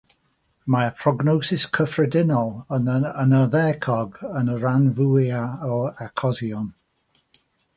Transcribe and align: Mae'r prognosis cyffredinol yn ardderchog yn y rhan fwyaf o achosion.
Mae'r 0.75 0.93
prognosis 1.01 1.65
cyffredinol 1.77 2.49
yn 2.77 2.89
ardderchog 3.41 4.17
yn 4.41 4.51
y 4.55 4.59
rhan 4.65 4.89
fwyaf 5.01 5.69
o 5.75 5.79
achosion. 6.07 6.67